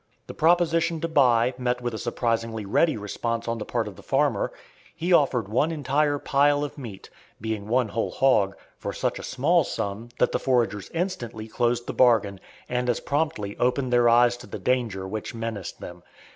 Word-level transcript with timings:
The 0.25 0.33
proposition 0.33 0.99
to 1.01 1.07
buy 1.07 1.53
met 1.59 1.79
with 1.79 1.93
a 1.93 1.99
surprisingly 1.99 2.65
ready 2.65 2.97
response 2.97 3.47
on 3.47 3.59
the 3.59 3.65
part 3.65 3.87
of 3.87 3.97
the 3.97 4.01
farmer. 4.01 4.51
He 4.95 5.13
offered 5.13 5.47
one 5.47 5.71
entire 5.71 6.17
pile 6.17 6.63
of 6.63 6.75
meat, 6.75 7.11
being 7.39 7.67
one 7.67 7.89
whole 7.89 8.09
hog, 8.09 8.57
for 8.79 8.93
such 8.93 9.19
a 9.19 9.23
small 9.23 9.63
sum 9.63 10.09
that 10.17 10.31
the 10.31 10.39
foragers 10.39 10.89
instantly 10.91 11.47
closed 11.47 11.85
the 11.85 11.93
bargain, 11.93 12.39
and 12.67 12.89
as 12.89 12.99
promptly 12.99 13.55
opened 13.59 13.93
their 13.93 14.09
eyes 14.09 14.37
to 14.37 14.47
the 14.47 14.57
danger 14.57 15.07
which 15.07 15.35
menaced 15.35 15.79
them. 15.79 16.01